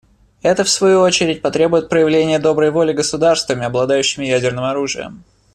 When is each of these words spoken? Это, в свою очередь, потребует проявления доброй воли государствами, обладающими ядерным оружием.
Это, 0.41 0.63
в 0.63 0.69
свою 0.69 1.01
очередь, 1.01 1.43
потребует 1.43 1.87
проявления 1.87 2.39
доброй 2.39 2.71
воли 2.71 2.91
государствами, 2.91 3.63
обладающими 3.65 4.25
ядерным 4.25 4.63
оружием. 4.63 5.23